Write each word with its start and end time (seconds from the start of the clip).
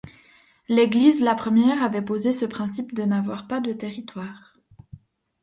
L'Église 0.67 1.21
la 1.21 1.35
première 1.35 1.83
avait 1.83 2.01
posé 2.01 2.33
ce 2.33 2.45
principe 2.45 2.97
ne 2.97 3.05
n'avoir 3.05 3.47
pas 3.47 3.59
de 3.61 3.71
territoire. 3.71 4.57